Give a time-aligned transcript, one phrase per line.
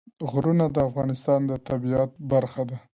[0.31, 2.77] غرونه د افغانستان د طبیعت برخه ده.